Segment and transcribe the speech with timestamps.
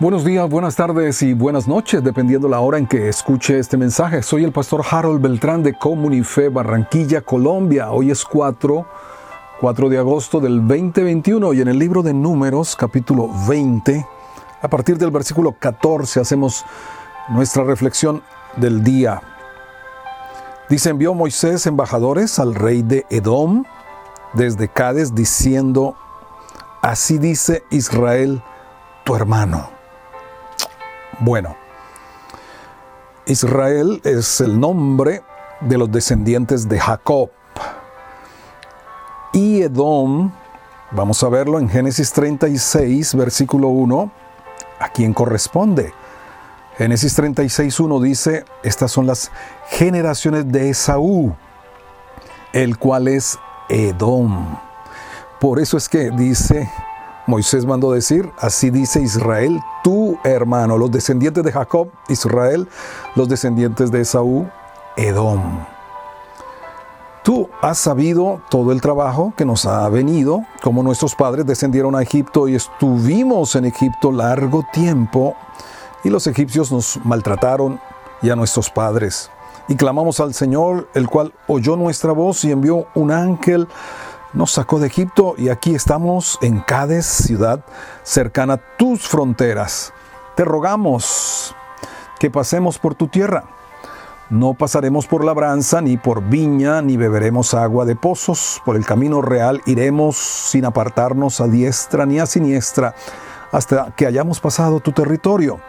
[0.00, 4.24] Buenos días, buenas tardes y buenas noches, dependiendo la hora en que escuche este mensaje.
[4.24, 7.92] Soy el pastor Harold Beltrán de Comunife Barranquilla, Colombia.
[7.92, 8.84] Hoy es 4,
[9.60, 14.04] 4 de agosto del 2021 y en el libro de Números, capítulo 20,
[14.62, 16.64] a partir del versículo 14 hacemos
[17.28, 18.20] nuestra reflexión
[18.56, 19.22] del día.
[20.68, 23.62] Dice, envió Moisés embajadores al rey de Edom
[24.32, 25.94] desde Cades diciendo,
[26.82, 28.42] así dice Israel,
[29.04, 29.73] tu hermano.
[31.20, 31.56] Bueno,
[33.26, 35.22] Israel es el nombre
[35.60, 37.30] de los descendientes de Jacob.
[39.32, 40.32] Y Edom,
[40.90, 44.10] vamos a verlo en Génesis 36, versículo 1,
[44.78, 45.92] a quién corresponde.
[46.76, 49.30] Génesis 36, 1 dice, estas son las
[49.68, 51.34] generaciones de Esaú,
[52.52, 53.38] el cual es
[53.68, 54.58] Edom.
[55.40, 56.70] Por eso es que dice
[57.26, 62.68] Moisés mandó decir, así dice Israel, tu hermano, los descendientes de Jacob, Israel,
[63.14, 64.46] los descendientes de Esaú,
[64.96, 65.64] Edom.
[67.22, 72.02] Tú has sabido todo el trabajo que nos ha venido, como nuestros padres descendieron a
[72.02, 75.34] Egipto y estuvimos en Egipto largo tiempo,
[76.04, 77.80] y los egipcios nos maltrataron
[78.20, 79.30] y a nuestros padres.
[79.68, 83.66] Y clamamos al Señor, el cual oyó nuestra voz y envió un ángel
[84.34, 87.64] nos sacó de Egipto y aquí estamos en Cádiz, ciudad
[88.02, 89.92] cercana a tus fronteras.
[90.36, 91.54] Te rogamos
[92.18, 93.44] que pasemos por tu tierra.
[94.30, 98.60] No pasaremos por labranza, ni por viña, ni beberemos agua de pozos.
[98.64, 102.94] Por el camino real iremos sin apartarnos a diestra ni a siniestra,
[103.52, 105.60] hasta que hayamos pasado tu territorio.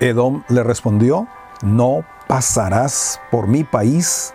[0.00, 1.28] Edom le respondió,
[1.62, 4.32] no pasarás por mi país,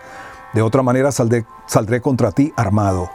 [0.54, 3.10] de otra manera saldré, saldré contra ti armado.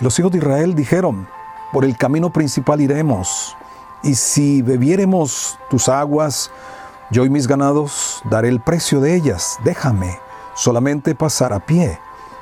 [0.00, 1.28] Los hijos de Israel dijeron,
[1.72, 3.54] por el camino principal iremos,
[4.02, 6.50] y si bebiéremos tus aguas,
[7.10, 10.18] yo y mis ganados daré el precio de ellas, déjame
[10.54, 11.98] solamente pasar a pie,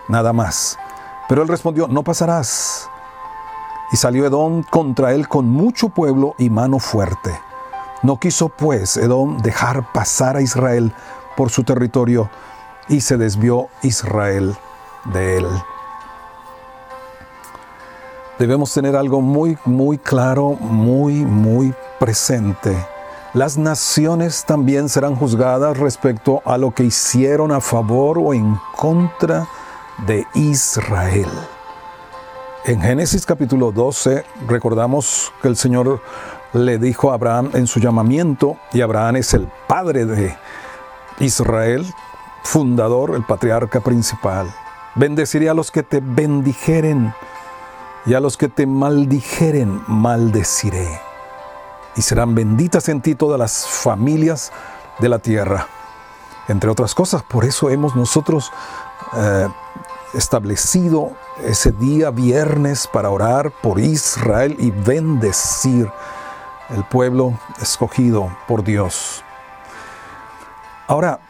[0.06, 0.78] nada más.
[1.28, 2.88] Pero él respondió, no pasarás.
[3.90, 7.36] Y salió Edom contra él con mucho pueblo y mano fuerte.
[8.04, 10.94] No quiso pues Edom dejar pasar a Israel
[11.36, 12.30] por su territorio,
[12.88, 14.56] y se desvió Israel
[15.12, 15.48] de él
[18.38, 22.76] debemos tener algo muy, muy claro, muy, muy presente.
[23.34, 29.46] Las naciones también serán juzgadas respecto a lo que hicieron a favor o en contra
[30.06, 31.28] de Israel.
[32.64, 36.00] En Génesis capítulo 12 recordamos que el Señor
[36.52, 40.34] le dijo a Abraham en su llamamiento, y Abraham es el padre de
[41.20, 41.84] Israel,
[42.42, 44.46] fundador, el patriarca principal.
[44.94, 47.12] Bendeciré a los que te bendijeren
[48.06, 51.00] y a los que te maldijeren maldeciré.
[51.96, 54.52] Y serán benditas en ti todas las familias
[54.98, 55.66] de la tierra.
[56.48, 58.50] Entre otras cosas, por eso hemos nosotros
[59.16, 59.48] eh,
[60.14, 61.12] establecido
[61.44, 65.90] ese día viernes para orar por Israel y bendecir
[66.70, 69.22] el pueblo escogido por Dios.
[70.86, 71.20] Ahora,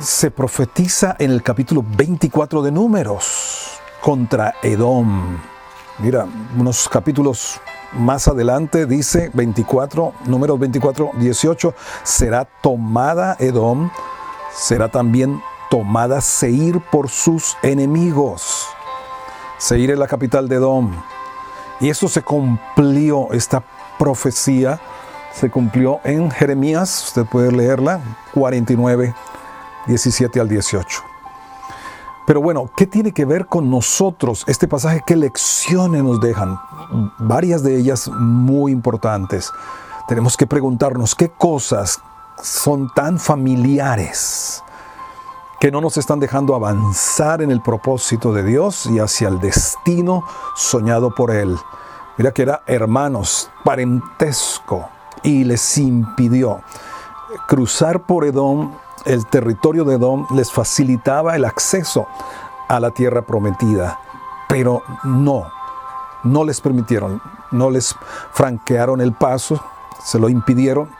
[0.00, 5.38] se profetiza en el capítulo 24 de Números contra Edom.
[5.98, 6.26] Mira,
[6.58, 7.58] unos capítulos
[7.92, 13.90] más adelante dice 24, números 24, 18, será tomada Edom,
[14.54, 15.40] será también
[15.70, 18.66] tomada Seir por sus enemigos.
[19.56, 20.92] Seir es la capital de Edom.
[21.80, 23.64] Y eso se cumplió, esta
[23.98, 24.78] profecía
[25.32, 28.00] se cumplió en Jeremías, usted puede leerla,
[28.34, 29.14] 49,
[29.86, 31.15] 17 al 18.
[32.26, 35.00] Pero bueno, ¿qué tiene que ver con nosotros este pasaje?
[35.06, 36.58] ¿Qué lecciones nos dejan?
[37.18, 39.52] Varias de ellas muy importantes.
[40.08, 42.00] Tenemos que preguntarnos qué cosas
[42.42, 44.62] son tan familiares
[45.60, 50.24] que no nos están dejando avanzar en el propósito de Dios y hacia el destino
[50.54, 51.56] soñado por Él.
[52.18, 54.88] Mira que era hermanos, parentesco,
[55.22, 56.60] y les impidió
[57.46, 58.72] cruzar por Edom
[59.04, 62.06] el territorio de Edom les facilitaba el acceso
[62.68, 64.00] a la tierra prometida,
[64.48, 65.44] pero no,
[66.24, 67.94] no les permitieron, no les
[68.32, 69.62] franquearon el paso,
[70.02, 70.90] se lo impidieron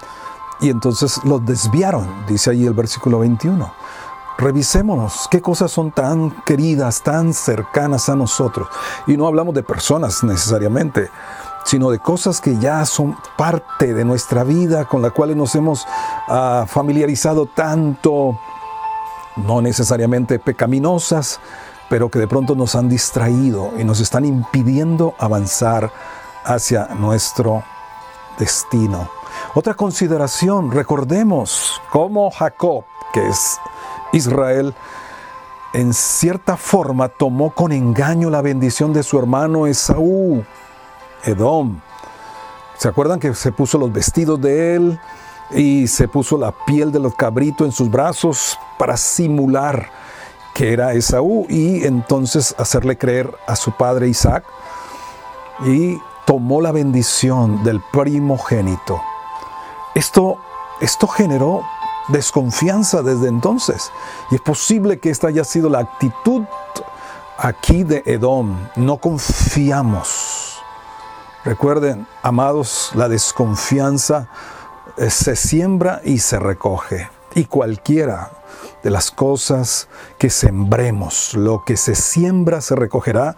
[0.61, 3.73] y entonces los desviaron, dice ahí el versículo 21.
[4.38, 8.69] Revisémonos qué cosas son tan queridas, tan cercanas a nosotros.
[9.06, 11.11] Y no hablamos de personas necesariamente,
[11.67, 15.85] sino de cosas que ya son parte de nuestra vida, con las cuales nos hemos
[16.29, 18.39] ah, familiarizado tanto,
[19.37, 21.41] no necesariamente pecaminosas,
[21.91, 25.91] pero que de pronto nos han distraído y nos están impidiendo avanzar
[26.45, 27.65] hacia nuestro
[28.39, 29.11] destino.
[29.55, 33.59] Otra consideración, recordemos cómo Jacob, que es
[34.12, 34.73] Israel,
[35.73, 40.45] en cierta forma tomó con engaño la bendición de su hermano Esaú,
[41.25, 41.81] Edom.
[42.79, 45.01] ¿Se acuerdan que se puso los vestidos de él
[45.51, 49.91] y se puso la piel de los cabritos en sus brazos para simular
[50.55, 54.45] que era Esaú y entonces hacerle creer a su padre Isaac?
[55.65, 59.01] Y tomó la bendición del primogénito.
[59.95, 60.39] Esto,
[60.81, 61.62] esto generó
[62.09, 63.91] desconfianza desde entonces.
[64.31, 66.43] Y es posible que esta haya sido la actitud
[67.39, 68.57] aquí de Edom.
[68.77, 70.25] No confiamos.
[71.47, 74.29] Recuerden, amados, la desconfianza
[74.97, 77.09] eh, se siembra y se recoge.
[77.37, 78.33] Y cualquiera
[78.83, 79.89] de las cosas
[80.19, 83.37] que sembremos, lo que se siembra se recogerá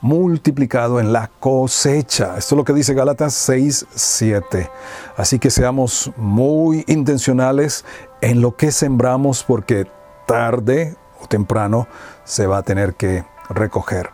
[0.00, 2.38] multiplicado en la cosecha.
[2.38, 4.70] Esto es lo que dice Gálatas 6, 7.
[5.18, 7.84] Así que seamos muy intencionales
[8.22, 9.86] en lo que sembramos porque
[10.26, 11.88] tarde o temprano
[12.24, 14.08] se va a tener que recoger.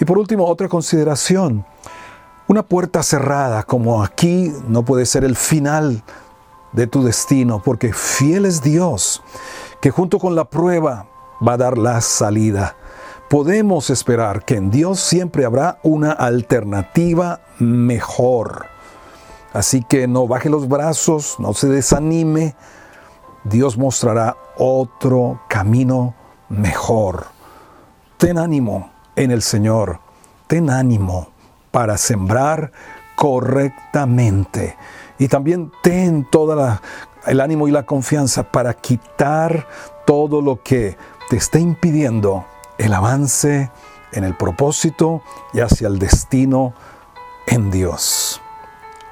[0.00, 1.66] Y por último, otra consideración.
[2.48, 6.02] Una puerta cerrada como aquí no puede ser el final
[6.72, 9.22] de tu destino, porque fiel es Dios,
[9.80, 11.06] que junto con la prueba
[11.46, 12.76] va a dar la salida
[13.28, 18.66] podemos esperar que en Dios siempre habrá una alternativa mejor.
[19.52, 22.54] Así que no baje los brazos, no se desanime.
[23.44, 26.14] Dios mostrará otro camino
[26.48, 27.26] mejor.
[28.18, 30.00] Ten ánimo en el Señor.
[30.46, 31.30] Ten ánimo
[31.76, 32.72] para sembrar
[33.16, 34.78] correctamente.
[35.18, 36.80] Y también ten todo
[37.26, 39.68] el ánimo y la confianza para quitar
[40.06, 40.96] todo lo que
[41.28, 42.46] te esté impidiendo
[42.78, 43.70] el avance
[44.12, 45.20] en el propósito
[45.52, 46.72] y hacia el destino
[47.46, 48.40] en Dios.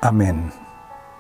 [0.01, 0.64] Amén.